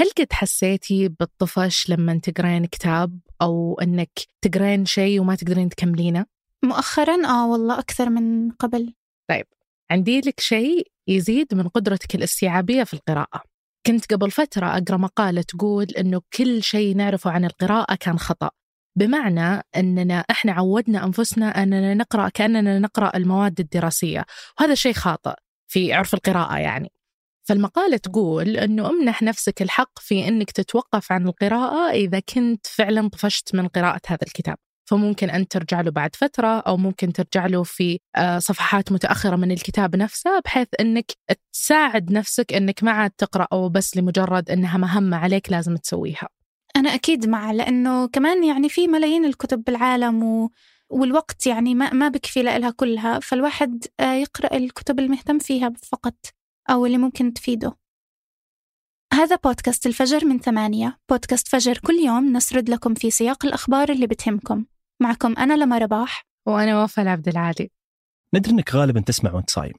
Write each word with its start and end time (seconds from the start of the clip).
هل 0.00 0.10
قد 0.18 0.32
حسيتي 0.32 1.08
بالطفش 1.08 1.90
لما 1.90 2.18
تقرين 2.18 2.66
كتاب 2.66 3.18
أو 3.42 3.80
أنك 3.82 4.10
تقرين 4.42 4.84
شيء 4.84 5.20
وما 5.20 5.34
تقدرين 5.34 5.68
تكملينه؟ 5.68 6.26
مؤخرا 6.64 7.26
آه 7.26 7.46
والله 7.50 7.78
أكثر 7.78 8.10
من 8.10 8.50
قبل. 8.50 8.94
طيب 9.30 9.46
عندي 9.90 10.20
لك 10.20 10.40
شيء 10.40 10.86
يزيد 11.08 11.54
من 11.54 11.68
قدرتك 11.68 12.14
الاستيعابية 12.14 12.84
في 12.84 12.94
القراءة. 12.94 13.42
كنت 13.86 14.14
قبل 14.14 14.30
فترة 14.30 14.66
أقرأ 14.66 14.96
مقالة 14.96 15.42
تقول 15.42 15.84
أنه 15.84 16.20
كل 16.36 16.62
شيء 16.62 16.96
نعرفه 16.96 17.30
عن 17.30 17.44
القراءة 17.44 17.94
كان 17.94 18.18
خطأ. 18.18 18.50
بمعنى 18.96 19.62
أننا 19.76 20.24
إحنا 20.30 20.52
عودنا 20.52 21.04
أنفسنا 21.04 21.62
أننا 21.62 21.94
نقرأ 21.94 22.28
كأننا 22.28 22.78
نقرأ 22.78 23.16
المواد 23.16 23.60
الدراسية. 23.60 24.24
وهذا 24.60 24.74
شيء 24.74 24.92
خاطئ 24.92 25.34
في 25.68 25.92
عرف 25.92 26.14
القراءة 26.14 26.58
يعني. 26.58 26.92
فالمقالة 27.42 27.96
تقول 27.96 28.56
أنه 28.56 28.90
أمنح 28.90 29.22
نفسك 29.22 29.62
الحق 29.62 29.98
في 29.98 30.28
أنك 30.28 30.50
تتوقف 30.50 31.12
عن 31.12 31.26
القراءة 31.26 31.90
إذا 31.90 32.20
كنت 32.20 32.66
فعلا 32.66 33.08
طفشت 33.08 33.54
من 33.54 33.68
قراءة 33.68 34.00
هذا 34.06 34.26
الكتاب. 34.26 34.56
فممكن 34.90 35.30
أن 35.30 35.48
ترجع 35.48 35.80
له 35.80 35.90
بعد 35.90 36.16
فترة 36.16 36.58
أو 36.58 36.76
ممكن 36.76 37.12
ترجع 37.12 37.46
له 37.46 37.62
في 37.62 37.98
آه، 38.16 38.38
صفحات 38.38 38.92
متأخرة 38.92 39.36
من 39.36 39.50
الكتاب 39.50 39.96
نفسه 39.96 40.40
بحيث 40.44 40.68
أنك 40.80 41.12
تساعد 41.52 42.12
نفسك 42.12 42.52
أنك 42.52 42.84
ما 42.84 42.90
عاد 42.90 43.10
تقرأ 43.10 43.46
أو 43.52 43.68
بس 43.68 43.96
لمجرد 43.96 44.50
أنها 44.50 44.78
مهمة 44.78 45.16
عليك 45.16 45.50
لازم 45.52 45.76
تسويها. 45.76 46.28
أنا 46.76 46.94
أكيد 46.94 47.28
مع 47.28 47.52
لأنه 47.52 48.06
كمان 48.06 48.44
يعني 48.44 48.68
في 48.68 48.88
ملايين 48.88 49.24
الكتب 49.24 49.64
بالعالم 49.64 50.22
و... 50.22 50.50
والوقت 50.90 51.46
يعني 51.46 51.74
ما 51.74 51.92
ما 51.92 52.08
بكفي 52.08 52.42
لها 52.42 52.70
كلها 52.70 53.18
فالواحد 53.18 53.84
آه، 54.00 54.14
يقرأ 54.14 54.56
الكتب 54.56 54.98
المهتم 54.98 55.38
فيها 55.38 55.72
فقط. 55.82 56.39
أو 56.70 56.86
اللي 56.86 56.98
ممكن 56.98 57.32
تفيده. 57.32 57.76
هذا 59.14 59.36
بودكاست 59.36 59.86
الفجر 59.86 60.24
من 60.24 60.38
ثمانية. 60.38 60.98
بودكاست 61.08 61.48
فجر 61.48 61.78
كل 61.78 61.94
يوم 61.94 62.36
نسرد 62.36 62.68
لكم 62.70 62.94
في 62.94 63.10
سياق 63.10 63.44
الأخبار 63.44 63.90
اللي 63.90 64.06
بتهمكم. 64.06 64.64
معكم 65.02 65.38
أنا 65.38 65.54
لما 65.54 65.78
رباح. 65.78 66.26
وأنا 66.46 66.82
وفاء 66.82 67.08
عبد 67.08 67.28
العالي. 67.28 67.70
ندري 68.34 68.52
إنك 68.52 68.74
غالبا 68.74 69.00
تسمع 69.00 69.32
وأنت 69.32 69.50
صايم. 69.50 69.72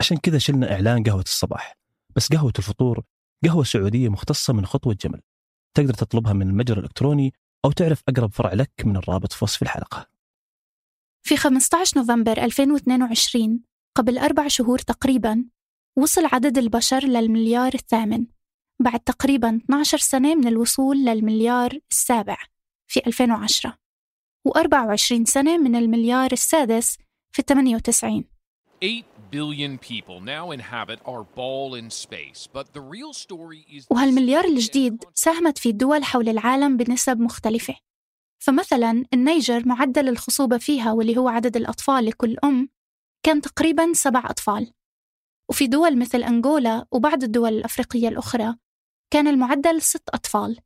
عشان 0.00 0.16
كذا 0.16 0.38
شلنا 0.38 0.72
إعلان 0.72 1.02
قهوة 1.02 1.22
الصباح. 1.22 1.74
بس 2.16 2.28
قهوة 2.32 2.52
الفطور 2.58 3.02
قهوة 3.44 3.64
سعودية 3.64 4.08
مختصة 4.08 4.52
من 4.52 4.66
خطوة 4.66 4.96
جمل. 5.00 5.20
تقدر 5.74 5.94
تطلبها 5.94 6.32
من 6.32 6.48
المتجر 6.48 6.78
الإلكتروني 6.78 7.34
أو 7.64 7.70
تعرف 7.70 8.02
أقرب 8.08 8.32
فرع 8.32 8.52
لك 8.52 8.72
من 8.84 8.96
الرابط 8.96 9.32
في 9.32 9.44
وصف 9.44 9.62
الحلقة. 9.62 10.06
في 11.22 11.36
15 11.36 11.98
نوفمبر 11.98 12.44
2022 12.44 13.60
قبل 13.96 14.18
أربع 14.18 14.48
شهور 14.48 14.78
تقريبا 14.78 15.44
وصل 15.98 16.26
عدد 16.26 16.58
البشر 16.58 17.04
للمليار 17.04 17.74
الثامن 17.74 18.26
بعد 18.80 19.00
تقريبا 19.00 19.60
12 19.64 19.98
سنة 19.98 20.34
من 20.34 20.48
الوصول 20.48 20.96
للمليار 20.96 21.78
السابع 21.90 22.36
في 22.86 23.00
2010 23.06 23.78
و24 24.48 25.24
سنة 25.24 25.58
من 25.58 25.76
المليار 25.76 26.32
السادس 26.32 26.98
في 27.32 27.42
98 27.48 28.24
8 28.80 29.02
billion 29.32 29.78
people 29.78 30.20
now 30.20 30.50
inhabit 30.52 31.00
our 31.04 31.24
ball 31.36 31.74
in 31.74 31.90
space, 31.90 32.46
but 32.46 32.66
the 32.72 32.80
real 32.80 33.12
story 33.12 33.78
is 33.78 33.86
وهالمليار 33.90 34.44
الجديد 34.44 35.04
ساهمت 35.14 35.58
في 35.58 35.72
دول 35.72 36.04
حول 36.04 36.28
العالم 36.28 36.76
بنسب 36.76 37.20
مختلفة. 37.20 37.76
فمثلا 38.38 39.04
النيجر 39.14 39.68
معدل 39.68 40.08
الخصوبة 40.08 40.58
فيها 40.58 40.92
واللي 40.92 41.16
هو 41.16 41.28
عدد 41.28 41.56
الأطفال 41.56 42.04
لكل 42.04 42.36
أم 42.44 42.68
كان 43.22 43.40
تقريبا 43.40 43.92
سبع 43.92 44.22
أطفال. 44.24 44.72
وفي 45.50 45.66
دول 45.66 45.98
مثل 45.98 46.22
أنغولا 46.22 46.86
وبعض 46.92 47.22
الدول 47.22 47.52
الأفريقية 47.52 48.08
الأخرى 48.08 48.56
كان 49.12 49.28
المعدل 49.28 49.82
ست 49.82 50.08
أطفال. 50.08 50.58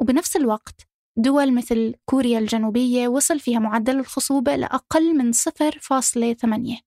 وبنفس 0.00 0.36
الوقت 0.36 0.80
دول 1.18 1.54
مثل 1.54 1.94
كوريا 2.04 2.38
الجنوبية 2.38 3.08
وصل 3.08 3.40
فيها 3.40 3.58
معدل 3.58 3.98
الخصوبة 3.98 4.56
لأقل 4.56 5.16
من 5.16 5.32
0.8 5.32 6.80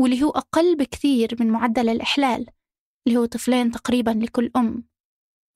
واللي 0.00 0.22
هو 0.22 0.30
أقل 0.30 0.76
بكثير 0.76 1.36
من 1.40 1.50
معدل 1.50 1.88
الإحلال 1.88 2.46
اللي 3.06 3.18
هو 3.18 3.24
طفلين 3.24 3.70
تقريبا 3.70 4.10
لكل 4.10 4.50
أم. 4.56 4.88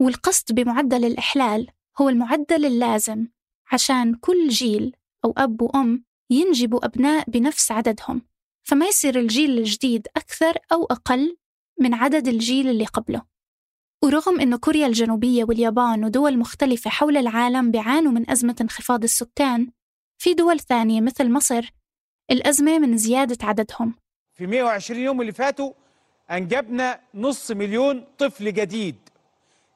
والقصد 0.03 0.55
بمعدل 0.55 1.05
الإحلال 1.05 1.69
هو 2.01 2.09
المعدل 2.09 2.65
اللازم 2.65 3.27
عشان 3.73 4.15
كل 4.15 4.49
جيل 4.49 4.97
أو 5.25 5.35
أب 5.37 5.63
وأم 5.63 6.05
ينجبوا 6.31 6.85
أبناء 6.85 7.31
بنفس 7.31 7.73
عددهم. 7.73 8.23
فما 8.71 8.87
يصير 8.87 9.19
الجيل 9.19 9.59
الجديد 9.59 10.09
أكثر 10.17 10.59
أو 10.73 10.85
أقل 10.85 11.37
من 11.81 11.95
عدد 11.95 12.29
الجيل 12.29 12.69
اللي 12.69 12.85
قبله. 12.85 13.23
ورغم 14.05 14.41
أن 14.41 14.57
كوريا 14.57 14.87
الجنوبية 14.87 15.45
واليابان 15.45 16.05
ودول 16.05 16.39
مختلفة 16.39 16.91
حول 16.91 17.17
العالم 17.17 17.71
بيعانوا 17.71 18.13
من 18.13 18.31
أزمة 18.31 18.57
انخفاض 18.61 19.03
السكان 19.03 19.71
في 20.19 20.35
دول 20.35 20.61
ثانية 20.61 21.01
مثل 21.01 21.31
مصر 21.31 21.71
الأزمة 22.31 22.79
من 22.79 22.97
زيادة 22.97 23.47
عددهم. 23.47 23.95
في 24.35 24.47
120 24.47 25.01
يوم 25.01 25.21
اللي 25.21 25.33
فاتوا 25.33 25.73
أنجبنا 26.31 27.01
نص 27.15 27.51
مليون 27.51 28.05
طفل 28.19 28.53
جديد 28.53 28.97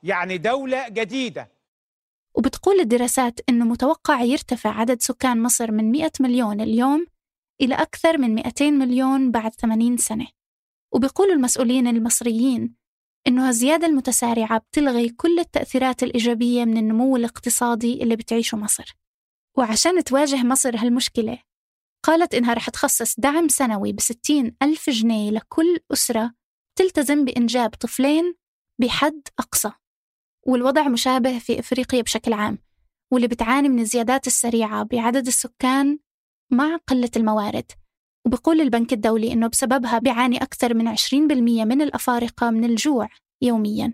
يعني 0.03 0.39
دولة 0.39 0.89
جديدة. 0.89 1.51
وبتقول 2.35 2.81
الدراسات 2.81 3.41
أنه 3.49 3.65
متوقع 3.65 4.23
يرتفع 4.23 4.71
عدد 4.71 5.03
سكان 5.03 5.43
مصر 5.43 5.71
من 5.71 5.93
100 5.93 6.11
مليون 6.21 6.61
اليوم 6.61 7.14
إلى 7.61 7.75
أكثر 7.75 8.19
من 8.19 8.35
200 8.35 8.71
مليون 8.71 9.31
بعد 9.31 9.55
80 9.55 9.97
سنة. 9.97 10.27
وبيقول 10.93 11.31
المسؤولين 11.31 11.87
المصريين 11.87 12.75
إنه 13.27 13.49
الزيادة 13.49 13.87
المتسارعة 13.87 14.59
بتلغي 14.59 15.09
كل 15.09 15.39
التأثيرات 15.39 16.03
الإيجابية 16.03 16.65
من 16.65 16.77
النمو 16.77 17.17
الاقتصادي 17.17 18.03
اللي 18.03 18.17
بتعيشه 18.17 18.59
مصر. 18.59 18.97
وعشان 19.59 20.05
تواجه 20.05 20.43
مصر 20.43 20.77
هالمشكلة 20.77 21.39
قالت 22.05 22.35
إنها 22.35 22.55
رح 22.55 22.71
تخصص 22.71 23.21
دعم 23.21 23.49
سنوي 23.49 23.93
بستين 23.93 24.57
ألف 24.63 24.91
جنيه 24.91 25.31
لكل 25.31 25.79
أسرة 25.93 26.35
تلتزم 26.79 27.25
بإنجاب 27.25 27.71
طفلين 27.71 28.35
بحد 28.81 29.23
أقصى. 29.39 29.73
والوضع 30.47 30.89
مشابه 30.89 31.39
في 31.39 31.59
إفريقيا 31.59 32.03
بشكل 32.03 32.33
عام 32.33 32.59
واللي 33.13 33.29
بتعاني 33.29 33.69
من 33.69 33.79
الزيادات 33.79 34.27
السريعة 34.27 34.83
بعدد 34.83 35.27
السكان 35.27 35.99
مع 36.55 36.77
قلة 36.87 37.11
الموارد 37.17 37.73
وبيقول 38.27 38.61
البنك 38.61 38.93
الدولي 38.93 39.33
إنه 39.33 39.47
بسببها 39.47 39.99
بيعاني 39.99 40.43
أكثر 40.43 40.75
من 40.75 40.97
20% 40.97 41.13
من 41.13 41.83
الأفارقة 41.83 42.51
من 42.51 42.65
الجوع 42.65 43.09
يومياً 43.43 43.93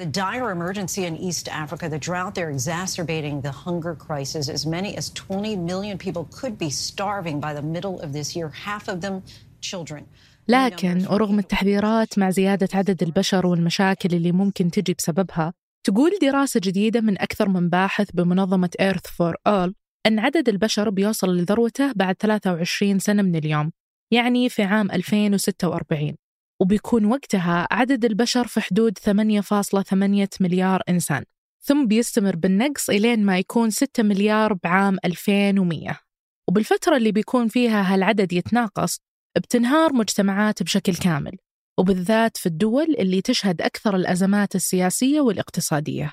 The 0.00 0.06
dire 0.06 0.50
emergency 0.50 1.04
in 1.04 1.14
East 1.28 1.46
Africa, 1.62 1.86
the 1.86 1.98
drought 1.98 2.34
there 2.34 2.50
exacerbating 2.50 3.42
the 3.42 3.54
hunger 3.66 3.94
crisis. 3.94 4.48
As 4.48 4.64
many 4.66 4.96
as 4.96 5.10
20 5.10 5.56
million 5.56 5.98
people 5.98 6.24
could 6.40 6.56
be 6.56 6.70
starving 6.70 7.38
by 7.38 7.52
the 7.52 7.60
middle 7.60 8.00
of 8.00 8.14
this 8.14 8.34
year, 8.34 8.48
half 8.48 8.88
of 8.88 9.00
them 9.02 9.22
children. 9.60 10.06
لكن 10.48 11.06
ورغم 11.10 11.38
التحذيرات 11.38 12.18
مع 12.18 12.30
زيادة 12.30 12.68
عدد 12.74 13.02
البشر 13.02 13.46
والمشاكل 13.46 14.14
اللي 14.14 14.32
ممكن 14.32 14.70
تجي 14.70 14.94
بسببها 14.94 15.52
تقول 15.86 16.10
دراسة 16.22 16.60
جديدة 16.64 17.00
من 17.00 17.20
أكثر 17.20 17.48
من 17.48 17.68
باحث 17.68 18.10
بمنظمة 18.10 18.70
Earth 18.80 19.10
for 19.10 19.34
All 19.48 19.79
أن 20.06 20.18
عدد 20.18 20.48
البشر 20.48 20.90
بيوصل 20.90 21.36
لذروته 21.36 21.92
بعد 21.92 22.14
23 22.14 22.98
سنة 22.98 23.22
من 23.22 23.36
اليوم 23.36 23.72
يعني 24.12 24.48
في 24.48 24.62
عام 24.62 24.90
2046 24.90 26.16
وبيكون 26.60 27.04
وقتها 27.04 27.68
عدد 27.70 28.04
البشر 28.04 28.46
في 28.46 28.60
حدود 28.60 28.98
8.8 28.98 30.28
مليار 30.40 30.82
إنسان. 30.88 31.24
ثم 31.62 31.86
بيستمر 31.86 32.36
بالنقص 32.36 32.90
إلين 32.90 33.26
ما 33.26 33.38
يكون 33.38 33.70
6 33.70 34.02
مليار 34.02 34.54
بعام 34.54 34.98
2100 35.04 36.00
وبالفترة 36.48 36.96
اللي 36.96 37.12
بيكون 37.12 37.48
فيها 37.48 37.94
هالعدد 37.94 38.32
يتناقص 38.32 38.98
بتنهار 39.36 39.92
مجتمعات 39.92 40.62
بشكل 40.62 40.94
كامل. 40.94 41.36
وبالذات 41.78 42.36
في 42.36 42.46
الدول 42.46 42.96
اللي 42.98 43.20
تشهد 43.20 43.62
أكثر 43.62 43.96
الأزمات 43.96 44.54
السياسية 44.54 45.20
والاقتصادية. 45.20 46.12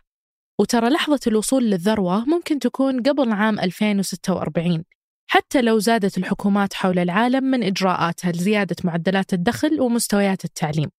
وترى 0.59 0.89
لحظة 0.89 1.19
الوصول 1.27 1.63
للذروة 1.63 2.25
ممكن 2.25 2.59
تكون 2.59 3.03
قبل 3.03 3.31
عام 3.31 3.59
2046 3.59 4.83
حتى 5.29 5.61
لو 5.61 5.79
زادت 5.79 6.17
الحكومات 6.17 6.73
حول 6.73 6.99
العالم 6.99 7.43
من 7.43 7.63
إجراءاتها 7.63 8.31
لزيادة 8.31 8.75
معدلات 8.83 9.33
الدخل 9.33 9.81
ومستويات 9.81 10.45
التعليم. 10.45 10.89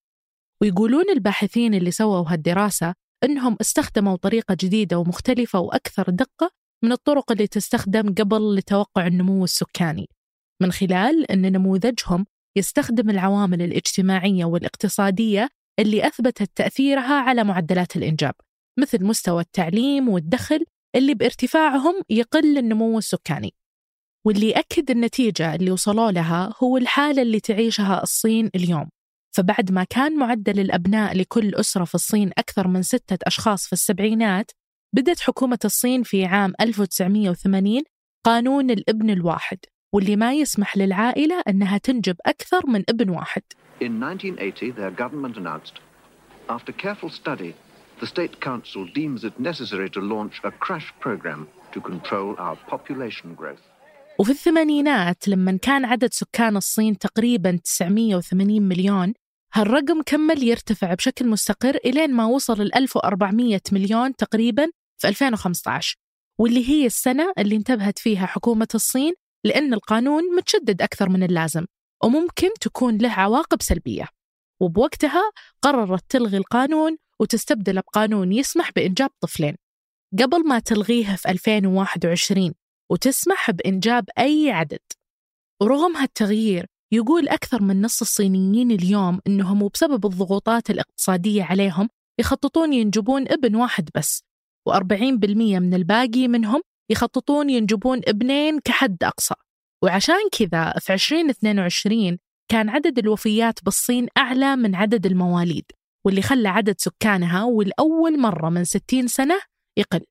ويقولون 0.63 1.11
الباحثين 1.11 1.75
اللي 1.75 1.91
سووا 1.91 2.25
هالدراسة 2.33 2.95
أنهم 3.25 3.57
استخدموا 3.61 4.17
طريقة 4.17 4.57
جديدة 4.61 4.99
ومختلفة 4.99 5.59
وأكثر 5.59 6.11
دقة 6.11 6.51
من 6.85 6.93
الطرق 6.93 7.33
اللي 7.33 7.47
تستخدم 7.47 8.15
قبل 8.15 8.55
لتوقع 8.55 9.07
النمو 9.07 9.45
السكاني 9.45 10.09
من 10.63 10.73
خلال 10.73 11.31
أن 11.31 11.53
نموذجهم 11.53 12.27
يستخدم 12.57 13.11
العوامل 13.11 13.63
الاجتماعية 13.63 14.45
والاقتصادية 14.45 15.49
اللي 15.79 16.07
أثبتت 16.07 16.51
تأثيرها 16.57 17.21
على 17.21 17.45
معدلات 17.45 17.97
الإنجاب. 17.97 18.35
مثل 18.79 19.05
مستوى 19.05 19.43
التعليم 19.43 20.09
والدخل 20.09 20.65
اللي 20.95 21.15
بارتفاعهم 21.15 21.95
يقل 22.11 22.59
النمو 22.59 22.99
السكاني. 22.99 23.55
واللي 24.25 24.53
أكد 24.53 24.91
النتيجة 24.91 25.55
اللي 25.55 25.71
وصلوا 25.71 26.11
لها 26.11 26.55
هو 26.63 26.77
الحالة 26.77 27.23
اللي 27.23 27.41
تعيشها 27.41 28.03
الصين 28.03 28.51
اليوم. 28.55 28.89
فبعد 29.31 29.73
ما 29.73 29.85
كان 29.85 30.17
معدل 30.17 30.61
الأبناء 30.61 31.17
لكل 31.17 31.55
أسرة 31.55 31.85
في 31.85 31.95
الصين 31.95 32.31
أكثر 32.39 32.69
من 32.69 32.83
ستة 32.83 33.19
أشخاص 33.23 33.67
في 33.67 33.73
السبعينات 33.73 34.51
بدت 34.93 35.21
حكومة 35.21 35.59
الصين 35.65 36.03
في 36.03 36.25
عام 36.25 36.53
1980 36.61 37.83
قانون 38.25 38.71
الابن 38.71 39.11
الواحد 39.11 39.59
واللي 39.95 40.17
ما 40.17 40.33
يسمح 40.35 40.77
للعائلة 40.77 41.43
أنها 41.49 41.79
تنجب 41.79 42.17
أكثر 42.27 42.67
من 42.67 42.85
ابن 42.89 43.11
واحد. 43.11 43.43
In 43.81 44.03
1980, 44.03 44.73
their 44.73 44.91
government 44.91 45.37
announced, 45.37 45.81
after 46.49 46.73
careful 46.73 47.11
study, 47.11 47.55
the 48.01 48.07
State 48.07 48.41
Council 48.41 48.83
deems 48.99 49.25
it 49.25 49.39
necessary 49.51 49.91
to 49.91 50.01
launch 50.01 50.35
a 50.45 50.51
crash 50.65 50.89
program 51.01 51.41
to 51.73 51.81
control 51.81 52.35
our 52.39 52.57
population 52.73 53.35
growth. 53.35 53.65
وفي 54.21 54.31
الثمانينات 54.31 55.29
لما 55.29 55.59
كان 55.63 55.85
عدد 55.85 56.13
سكان 56.13 56.57
الصين 56.57 56.99
تقريبا 56.99 57.57
980 57.57 58.63
مليون 58.63 59.15
هالرقم 59.55 60.03
كمل 60.03 60.43
يرتفع 60.43 60.95
بشكل 60.95 61.29
مستقر 61.29 61.75
إلين 61.85 62.15
ما 62.15 62.27
وصل 62.27 62.63
ل 62.63 62.75
1400 62.75 63.61
مليون 63.73 64.17
تقريبا 64.17 64.71
في 65.01 65.09
2015 65.09 65.97
واللي 66.39 66.69
هي 66.69 66.87
السنة 66.87 67.33
اللي 67.39 67.57
انتبهت 67.57 67.99
فيها 67.99 68.27
حكومة 68.27 68.69
الصين 68.75 69.15
لأن 69.45 69.75
القانون 69.75 70.37
متشدد 70.37 70.83
أكثر 70.83 71.09
من 71.09 71.23
اللازم 71.23 71.65
وممكن 72.05 72.49
تكون 72.61 72.99
له 72.99 73.11
عواقب 73.11 73.63
سلبية 73.63 74.09
وبوقتها 74.61 75.23
قررت 75.63 76.05
تلغي 76.09 76.37
القانون 76.37 76.97
وتستبدله 77.21 77.81
بقانون 77.81 78.33
يسمح 78.33 78.73
بإنجاب 78.73 79.11
طفلين. 79.21 79.57
قبل 80.19 80.49
ما 80.49 80.59
تلغيها 80.59 81.17
في 81.17 81.29
2021 81.29 82.55
وتسمح 82.91 83.51
بإنجاب 83.51 84.05
أي 84.19 84.51
عدد. 84.51 84.81
ورغم 85.63 85.97
هالتغيير 85.97 86.67
يقول 86.93 87.29
أكثر 87.29 87.63
من 87.63 87.83
نص 87.83 88.01
الصينيين 88.01 88.71
اليوم 88.71 89.21
أنهم 89.27 89.63
وبسبب 89.63 90.07
الضغوطات 90.07 90.71
الاقتصادية 90.71 91.43
عليهم 91.43 91.89
يخططون 92.21 92.73
ينجبون 92.73 93.29
ابن 93.29 93.55
واحد 93.55 93.89
بس 93.95 94.23
و40% 94.71 94.81
من 95.61 95.75
الباقي 95.75 96.29
منهم 96.29 96.63
يخططون 96.91 97.51
ينجبون 97.51 98.01
ابنين 98.09 98.61
كحد 98.61 99.05
أقصى. 99.05 99.35
وعشان 99.85 100.29
كذا 100.39 100.73
في 100.79 100.93
2022 100.95 102.19
كان 102.51 102.69
عدد 102.69 102.99
الوفيات 102.99 103.65
بالصين 103.65 104.07
أعلى 104.19 104.57
من 104.57 104.75
عدد 104.75 105.07
المواليد. 105.07 105.65
واللي 106.07 106.23
خلى 106.23 106.49
عدد 106.49 106.75
سكانها 106.79 107.45
والأول 107.45 108.21
مرة 108.21 108.49
من 108.49 108.65
60 108.65 109.07
سنة 109.07 109.41
يقل. 109.79 110.05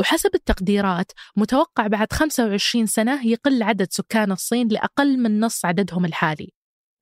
وحسب 0.00 0.34
التقديرات 0.34 1.12
متوقع 1.36 1.86
بعد 1.86 2.12
25 2.12 2.86
سنة 2.86 3.26
يقل 3.26 3.62
عدد 3.62 3.86
سكان 3.90 4.32
الصين 4.32 4.68
لأقل 4.68 5.18
من 5.18 5.40
نص 5.40 5.64
عددهم 5.64 6.04
الحالي. 6.04 6.52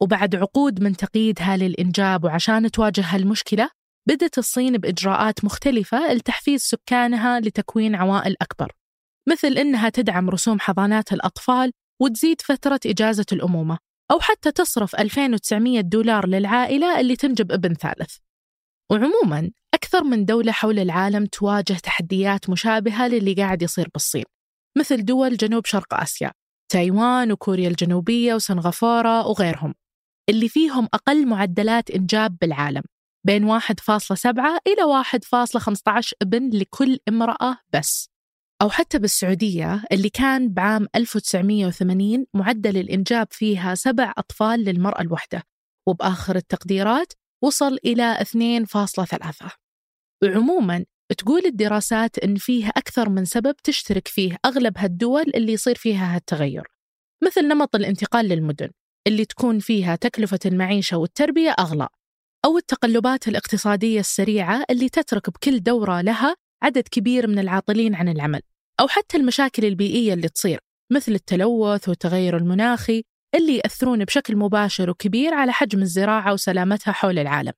وبعد 0.03 0.37
عقود 0.37 0.83
من 0.83 0.97
تقييدها 0.97 1.57
للإنجاب 1.57 2.25
وعشان 2.25 2.71
تواجه 2.71 3.05
هالمشكلة 3.07 3.71
بدت 4.09 4.39
الصين 4.39 4.79
بإجراءات 4.79 5.45
مختلفة 5.45 6.13
لتحفيز 6.13 6.61
سكانها 6.61 7.41
لتكوين 7.41 7.95
عوائل 7.95 8.37
أكبر. 8.41 8.73
مثل 9.29 9.49
إنها 9.49 9.89
تدعم 9.89 10.31
رسوم 10.31 10.61
حضانات 10.61 11.13
الأطفال 11.13 11.73
وتزيد 12.03 12.41
فترة 12.41 12.81
إجازة 12.87 13.27
الأمومة. 13.33 13.79
أو 14.13 14.21
حتى 14.21 14.53
تصرف 14.53 14.95
2900 14.95 15.81
دولار 15.81 16.27
للعائلة 16.27 17.01
اللي 17.01 17.17
تنجب 17.17 17.53
ابن 17.53 17.75
ثالث. 17.75 18.17
وعموما 18.91 19.51
أكثر 19.75 20.05
من 20.05 20.25
دولة 20.25 20.53
حول 20.53 20.79
العالم 20.79 21.27
تواجه 21.27 21.73
تحديات 21.73 22.51
مشابهة 22.51 23.09
للي 23.09 23.35
قاعد 23.35 23.63
يصير 23.63 23.89
بالصين 23.95 24.25
مثل 24.79 25.05
دول 25.05 25.37
جنوب 25.37 25.67
شرق 25.67 25.95
آسيا 25.95 26.33
تايوان 26.73 27.33
وكوريا 27.33 27.69
الجنوبية 27.69 28.35
وسنغافورة 28.35 29.27
وغيرهم 29.27 29.75
اللي 30.29 30.49
فيهم 30.49 30.89
أقل 30.95 31.27
معدلات 31.27 31.91
إنجاب 31.91 32.37
بالعالم 32.41 32.83
بين 33.27 33.61
1.7 33.61 33.65
إلى 34.67 35.05
1.15 35.05 36.11
ابن 36.23 36.51
لكل 36.51 36.99
امرأة 37.09 37.59
بس. 37.75 38.12
أو 38.63 38.71
حتى 38.71 38.99
بالسعودية 38.99 39.85
اللي 39.93 40.09
كان 40.09 40.49
بعام 40.49 40.87
1980 40.95 42.27
معدل 42.35 42.77
الإنجاب 42.77 43.27
فيها 43.31 43.75
سبع 43.75 44.13
أطفال 44.19 44.61
للمرأة 44.61 45.01
الواحدة 45.01 45.43
وبآخر 45.89 46.37
التقديرات 46.37 47.13
وصل 47.45 47.79
إلى 47.85 48.19
2.3 48.21 49.49
وعموما 50.23 50.85
تقول 51.19 51.47
الدراسات 51.47 52.19
إن 52.19 52.37
فيها 52.37 52.69
أكثر 52.69 53.09
من 53.09 53.25
سبب 53.25 53.55
تشترك 53.65 54.09
فيه 54.09 54.37
أغلب 54.45 54.79
هالدول 54.79 55.25
اللي 55.35 55.53
يصير 55.53 55.75
فيها 55.75 56.17
هالتغير 56.17 56.67
مثل 57.25 57.49
نمط 57.49 57.77
الانتقال 57.77 58.29
للمدن 58.29 58.71
اللي 59.07 59.25
تكون 59.25 59.59
فيها 59.59 59.97
تكلفة 59.97 60.41
المعيشة 60.47 60.97
والتربية 60.97 61.51
أغلى 61.51 61.89
أو 62.45 62.59
التقلبات 62.59 63.29
الاقتصادية 63.29 64.01
السريعة 64.01 64.65
اللي 64.71 64.89
تترك 64.89 65.31
بكل 65.31 65.63
دورة 65.63 66.01
لها 66.01 66.37
عدد 66.63 66.89
كبير 66.91 67.27
من 67.27 67.39
العاطلين 67.39 67.95
عن 67.95 68.09
العمل. 68.09 68.41
أو 68.81 68.89
حتى 68.89 69.17
المشاكل 69.17 69.65
البيئية 69.65 70.15
اللي 70.15 70.29
تصير 70.29 70.61
مثل 70.93 71.13
التلوث 71.13 71.89
والتغير 71.89 72.37
المناخي 72.37 73.03
اللي 73.35 73.57
يأثرون 73.57 74.05
بشكل 74.05 74.37
مباشر 74.37 74.91
وكبير 74.91 75.35
على 75.35 75.53
حجم 75.53 75.83
الزراعة 75.83 76.33
وسلامتها 76.33 76.93
حول 76.93 77.19
العالم. 77.19 77.53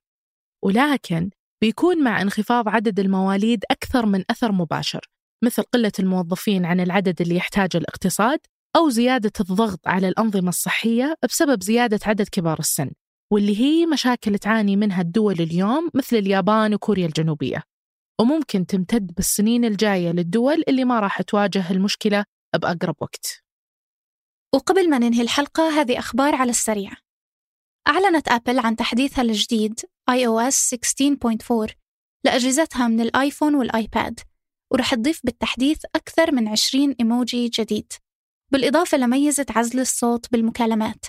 ولكن 0.63 1.29
بيكون 1.61 2.03
مع 2.03 2.21
انخفاض 2.21 2.69
عدد 2.69 2.99
المواليد 2.99 3.63
أكثر 3.71 4.05
من 4.05 4.23
أثر 4.29 4.51
مباشر 4.51 4.99
مثل 5.43 5.63
قلة 5.63 5.91
الموظفين 5.99 6.65
عن 6.65 6.79
العدد 6.79 7.21
اللي 7.21 7.35
يحتاجه 7.35 7.77
الاقتصاد 7.77 8.39
أو 8.75 8.89
زيادة 8.89 9.31
الضغط 9.39 9.87
على 9.87 10.07
الأنظمة 10.07 10.49
الصحية 10.49 11.15
بسبب 11.23 11.63
زيادة 11.63 11.99
عدد 12.05 12.29
كبار 12.29 12.59
السن 12.59 12.91
واللي 13.33 13.59
هي 13.59 13.85
مشاكل 13.85 14.37
تعاني 14.37 14.75
منها 14.75 15.01
الدول 15.01 15.33
اليوم 15.33 15.89
مثل 15.93 16.15
اليابان 16.15 16.73
وكوريا 16.73 17.05
الجنوبية. 17.05 17.63
وممكن 18.21 18.65
تمتد 18.65 19.13
بالسنين 19.15 19.65
الجاية 19.65 20.11
للدول 20.11 20.63
اللي 20.67 20.85
ما 20.85 20.99
راح 20.99 21.21
تواجه 21.21 21.71
المشكلة 21.71 22.25
بأقرب 22.55 22.95
وقت. 23.01 23.43
وقبل 24.55 24.89
ما 24.89 24.97
ننهي 24.99 25.21
الحلقة 25.21 25.81
هذه 25.81 25.99
أخبار 25.99 26.35
على 26.35 26.49
السريع. 26.49 26.91
أعلنت 27.87 28.27
أبل 28.27 28.59
عن 28.59 28.75
تحديثها 28.75 29.21
الجديد 29.21 29.79
iOS 30.11 30.53
16.4 30.53 31.73
لأجهزتها 32.25 32.87
من 32.87 33.01
الآيفون 33.01 33.55
والآيباد 33.55 34.19
ورح 34.73 34.95
تضيف 34.95 35.21
بالتحديث 35.23 35.85
أكثر 35.95 36.31
من 36.31 36.47
20 36.47 36.95
إيموجي 36.99 37.47
جديد. 37.47 37.93
بالإضافة 38.51 38.97
لميزة 38.97 39.45
عزل 39.49 39.79
الصوت 39.79 40.31
بالمكالمات 40.31 41.05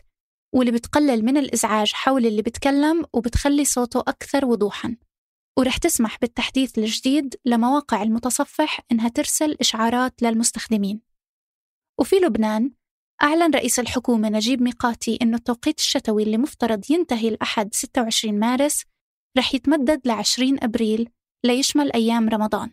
واللي 0.55 0.73
بتقلل 0.73 1.25
من 1.25 1.37
الإزعاج 1.37 1.93
حول 1.93 2.27
اللي 2.27 2.43
بتكلم 2.43 3.05
وبتخلي 3.13 3.65
صوته 3.65 4.01
أكثر 4.01 4.45
وضوحاً. 4.45 4.97
ورح 5.59 5.77
تسمح 5.77 6.19
بالتحديث 6.19 6.79
الجديد 6.79 7.35
لمواقع 7.45 8.03
المتصفح 8.03 8.81
إنها 8.93 9.09
ترسل 9.09 9.57
إشعارات 9.61 10.23
للمستخدمين. 10.23 11.01
وفي 12.01 12.17
لبنان 12.17 12.71
أعلن 13.23 13.55
رئيس 13.55 13.79
الحكومة 13.79 14.29
نجيب 14.29 14.63
ميقاتي 14.63 15.19
أنه 15.23 15.37
التوقيت 15.37 15.79
الشتوي 15.79 16.23
اللي 16.23 16.39
مفترض 16.39 16.91
ينتهي 16.91 17.29
الأحد 17.29 17.75
26 17.75 18.39
مارس 18.39 18.85
رح 19.39 19.55
يتمدد 19.55 20.01
ل 20.05 20.11
20 20.11 20.59
أبريل 20.63 21.09
ليشمل 21.45 21.93
أيام 21.93 22.29
رمضان. 22.29 22.71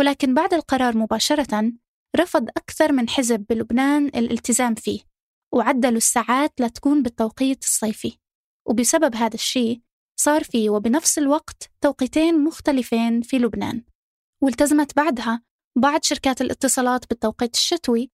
ولكن 0.00 0.34
بعد 0.34 0.54
القرار 0.54 0.96
مباشرة 0.96 1.72
رفض 2.16 2.48
أكثر 2.48 2.92
من 2.92 3.08
حزب 3.08 3.46
بلبنان 3.48 4.06
الالتزام 4.06 4.74
فيه 4.74 5.00
وعدلوا 5.54 5.96
الساعات 5.96 6.60
لتكون 6.60 7.02
بالتوقيت 7.02 7.62
الصيفي. 7.64 8.18
وبسبب 8.68 9.14
هذا 9.16 9.34
الشيء 9.34 9.80
صار 10.22 10.44
في 10.44 10.70
وبنفس 10.70 11.18
الوقت 11.18 11.70
توقيتين 11.80 12.44
مختلفين 12.44 13.22
في 13.22 13.38
لبنان. 13.38 13.84
والتزمت 14.42 14.96
بعدها 14.96 15.42
بعض 15.76 16.02
شركات 16.02 16.40
الاتصالات 16.40 17.08
بالتوقيت 17.10 17.54
الشتوي 17.54 18.10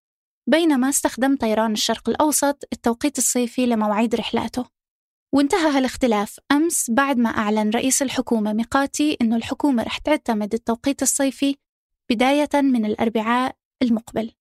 بينما 0.50 0.88
استخدم 0.88 1.36
طيران 1.36 1.72
الشرق 1.72 2.08
الأوسط 2.08 2.64
التوقيت 2.72 3.18
الصيفي 3.18 3.66
لمواعيد 3.66 4.14
رحلاته. 4.14 4.64
وانتهى 5.34 5.70
هالاختلاف 5.70 6.40
أمس 6.52 6.90
بعد 6.90 7.18
ما 7.18 7.30
أعلن 7.30 7.70
رئيس 7.70 8.02
الحكومة 8.02 8.52
ميقاتي 8.52 9.16
أنه 9.22 9.36
الحكومة 9.36 9.82
رح 9.82 9.98
تعتمد 9.98 10.54
التوقيت 10.54 11.02
الصيفي 11.02 11.56
بداية 12.10 12.50
من 12.54 12.84
الأربعاء 12.84 13.56
المقبل. 13.82 14.32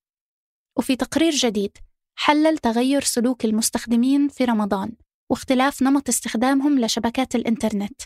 وفي 0.78 0.96
تقرير 0.96 1.32
جديد 1.32 1.78
حلل 2.18 2.58
تغير 2.58 3.02
سلوك 3.02 3.44
المستخدمين 3.44 4.28
في 4.28 4.44
رمضان. 4.44 4.92
واختلاف 5.30 5.82
نمط 5.82 6.08
استخدامهم 6.08 6.78
لشبكات 6.78 7.34
الإنترنت. 7.34 8.02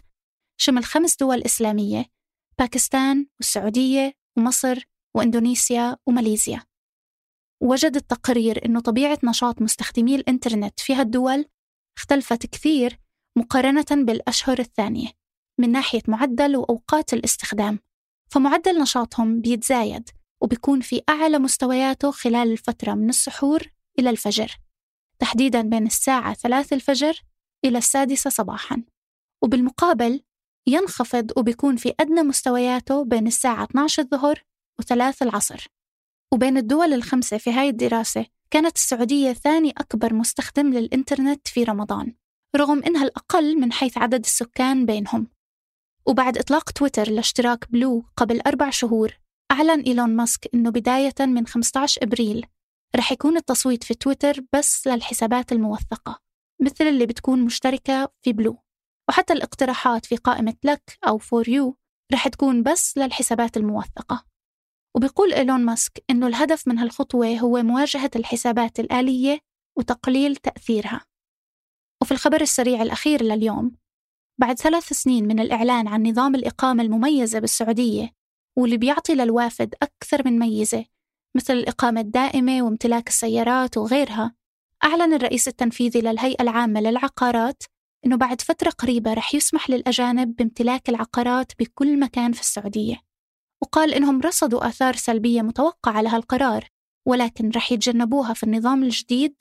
شمل 0.57 0.85
خمس 0.85 1.17
دول 1.17 1.43
إسلامية 1.43 2.07
باكستان 2.59 3.27
والسعودية 3.41 4.13
ومصر 4.39 4.85
وإندونيسيا 5.17 5.97
وماليزيا. 6.07 6.63
وجد 7.63 7.97
التقرير 7.97 8.67
أنه 8.67 8.81
طبيعة 8.81 9.19
نشاط 9.25 9.63
مستخدمي 9.63 10.15
الإنترنت 10.17 10.81
في 10.81 10.95
هالدول 10.95 11.45
اختلفت 11.97 12.47
كثير 12.47 12.99
مقارنة 13.39 13.87
بالأشهر 13.91 14.59
الثانية 14.59 15.09
من 15.61 15.73
ناحية 15.73 16.03
معدل 16.09 16.57
وأوقات 16.57 17.15
الاستخدام. 17.15 17.79
فمعدل 18.31 18.79
نشاطهم 18.83 19.41
بيتزايد 19.41 20.09
وبيكون 20.41 20.81
في 20.81 21.03
أعلى 21.09 21.39
مستوياته 21.39 22.11
خلال 22.11 22.53
الفترة 22.53 22.95
من 22.95 23.09
السحور 23.09 23.63
إلى 23.99 24.11
الفجر. 24.11 24.57
تحديدا 25.23 25.63
بين 25.63 25.87
الساعة 25.87 26.35
ثلاث 26.35 26.73
الفجر 26.73 27.23
إلى 27.65 27.79
السادسة 27.79 28.31
صباحا. 28.31 28.83
وبالمقابل 29.45 30.21
ينخفض 30.69 31.33
وبيكون 31.37 31.77
في 31.77 31.95
أدنى 32.01 32.23
مستوياته 32.23 33.05
بين 33.05 33.27
الساعة 33.27 33.65
12 33.65 34.03
الظهر 34.03 34.45
و3 34.83 35.23
العصر. 35.23 35.67
وبين 36.33 36.57
الدول 36.57 36.93
الخمسة 36.93 37.39
في 37.39 37.53
هاي 37.53 37.69
الدراسة 37.69 38.27
كانت 38.51 38.77
السعودية 38.77 39.33
ثاني 39.33 39.71
أكبر 39.71 40.15
مستخدم 40.15 40.73
للإنترنت 40.73 41.49
في 41.49 41.65
رمضان 41.65 42.15
رغم 42.57 42.83
إنها 42.83 43.05
الأقل 43.05 43.61
من 43.61 43.73
حيث 43.73 43.99
عدد 43.99 44.25
السكان 44.25 44.87
بينهم. 44.87 45.27
وبعد 46.07 46.39
إطلاق 46.39 46.71
تويتر 46.71 47.11
لاشتراك 47.11 47.71
Blue 47.71 48.05
قبل 48.17 48.41
أربع 48.41 48.71
شهور 48.71 49.19
أعلن 49.53 49.81
إيلون 49.81 50.17
ماسك 50.17 50.49
إنه 50.55 50.71
بداية 50.71 51.15
من 51.21 51.47
15 51.47 52.03
إبريل 52.03 52.47
رح 52.97 53.13
يكون 53.13 53.37
التصويت 53.37 53.85
في 53.85 53.95
تويتر 53.95 54.41
بس 54.55 54.87
للحسابات 54.87 55.53
الموثقة 55.53 56.21
مثل 56.63 56.85
اللي 56.85 57.07
بتكون 57.07 57.45
مشتركة 57.45 58.13
في 58.23 58.33
Blue 58.33 58.59
وحتى 59.09 59.33
الاقتراحات 59.33 60.07
في 60.07 60.17
قائمة 60.17 60.55
لك 60.65 60.99
أو 61.09 61.19
For 61.19 61.49
You 61.49 61.77
رح 62.13 62.29
تكون 62.29 62.63
بس 62.63 62.99
للحسابات 62.99 63.57
الموثقة. 63.57 64.25
وبيقول 64.97 65.33
إيلون 65.33 65.65
ماسك 65.65 66.05
إنه 66.11 66.27
الهدف 66.27 66.69
من 66.69 66.79
هالخطوة 66.79 67.39
هو 67.39 67.63
مواجهة 67.63 68.11
الحسابات 68.17 68.81
الآلية 68.81 69.39
وتقليل 69.79 70.37
تأثيرها. 70.37 71.05
وفي 72.03 72.13
الخبر 72.13 72.41
السريع 72.41 72.83
الأخير 72.83 73.23
لليوم 73.23 73.77
بعد 74.41 74.59
ثلاث 74.59 74.93
سنين 74.93 75.29
من 75.29 75.41
الإعلان 75.41 75.89
عن 75.89 76.03
نظام 76.03 76.35
الإقامة 76.35 76.83
المميزة 76.83 77.39
بالسعودية 77.39 78.11
واللي 78.59 78.77
بيعطي 78.77 79.15
للوافد 79.15 79.75
أكثر 79.83 80.23
من 80.25 80.39
ميزة 80.39 80.85
مثل 81.35 81.53
الإقامة 81.55 82.01
الدائمة 82.01 82.63
وامتلاك 82.63 83.09
السيارات 83.09 83.77
وغيرها. 83.77 84.35
أعلن 84.85 85.15
الرئيس 85.15 85.49
التنفيذي 85.49 86.01
للهيئة 86.01 86.43
العامة 86.43 86.81
للعقارات 86.81 87.63
إنه 88.07 88.17
بعد 88.17 88.41
فترة 88.41 88.71
قريبة 88.71 89.13
رح 89.15 89.35
يسمح 89.35 89.71
للأجانب 89.71 90.37
بامتلاك 90.37 90.89
العقارات 90.89 91.53
بكل 91.59 92.01
مكان 92.01 92.33
في 92.33 92.41
السعودية. 92.41 92.97
وقال 93.63 93.95
إنهم 93.95 94.21
رصدوا 94.21 94.67
آثار 94.69 94.97
سلبية 94.97 95.43
متوقعة 95.43 96.03
لهالقرار 96.03 96.69
ولكن 97.07 97.51
رح 97.51 97.73
يتجنبوها 97.73 98.35
في 98.35 98.43
النظام 98.43 98.83
الجديد 98.83 99.35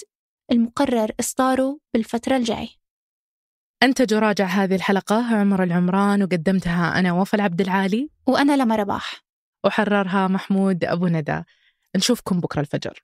المقرر 0.51 1.11
إصداره 1.19 1.79
بالفترة 1.93 2.37
الجاي 2.37 2.69
أنتج 3.83 4.13
وراجع 4.13 4.45
هذه 4.45 4.75
الحلقة 4.75 5.35
عمر 5.35 5.63
العمران 5.63 6.23
وقدمتها 6.23 6.99
أنا 6.99 7.13
وفاء 7.13 7.35
العبد 7.35 7.61
العالي. 7.61 8.09
وأنا 8.27 8.57
لما 8.57 8.75
رباح 8.75 9.23
وحررها 9.65 10.27
محمود 10.27 10.85
أبو 10.85 11.07
ندى. 11.07 11.43
نشوفكم 11.97 12.39
بكرة 12.39 12.61
الفجر. 12.61 13.03